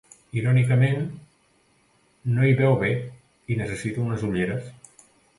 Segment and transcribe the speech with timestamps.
[0.41, 1.03] Irònicament,
[2.37, 2.89] no hi veu bé
[3.53, 4.73] i necessita unes ulleres.